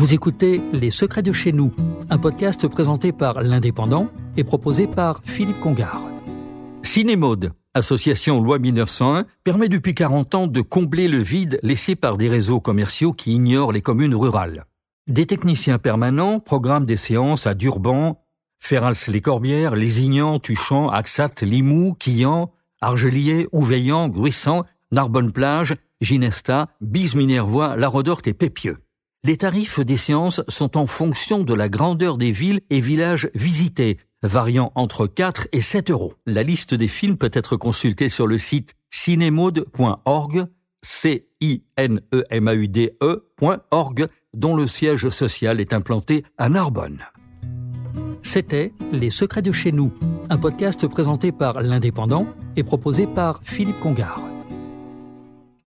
[0.00, 1.74] Vous écoutez Les Secrets de chez nous,
[2.08, 6.00] un podcast présenté par l'Indépendant et proposé par Philippe Congar.
[6.82, 12.30] Cinémode, association loi 1901, permet depuis 40 ans de combler le vide laissé par des
[12.30, 14.64] réseaux commerciaux qui ignorent les communes rurales.
[15.06, 18.16] Des techniciens permanents programment des séances à Durban,
[18.58, 28.32] Ferrals-les-Corbières, Lézignan, Tuchan, Axat, Limoux, Quillan, Argelier, Ouveillan, Gruissant, Narbonne-Plage, Ginesta, Bise-Minervois, La Rodorte et
[28.32, 28.78] Pépieux.
[29.22, 33.98] Les tarifs des séances sont en fonction de la grandeur des villes et villages visités,
[34.22, 36.14] variant entre 4 et 7 euros.
[36.24, 40.46] La liste des films peut être consultée sur le site cinemaude.org,
[40.82, 46.24] c i n e m a u d e.org, dont le siège social est implanté
[46.38, 47.00] à Narbonne.
[48.22, 49.92] C'était Les Secrets de chez nous,
[50.30, 54.29] un podcast présenté par l'Indépendant et proposé par Philippe Congar.